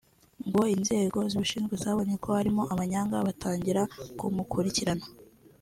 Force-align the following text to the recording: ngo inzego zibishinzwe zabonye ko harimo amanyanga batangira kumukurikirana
ngo 0.47 0.61
inzego 0.75 1.19
zibishinzwe 1.31 1.73
zabonye 1.83 2.15
ko 2.23 2.29
harimo 2.37 2.63
amanyanga 2.73 3.25
batangira 3.27 3.81
kumukurikirana 4.17 5.05